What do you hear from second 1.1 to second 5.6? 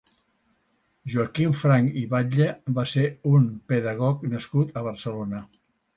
Joaquim Franch i Batlle va ser un pedagog nascut a Barcelona.